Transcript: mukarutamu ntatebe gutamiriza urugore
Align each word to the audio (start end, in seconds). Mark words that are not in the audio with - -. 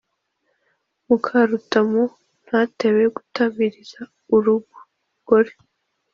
mukarutamu 1.07 2.03
ntatebe 2.45 3.03
gutamiriza 3.15 3.99
urugore 4.35 5.53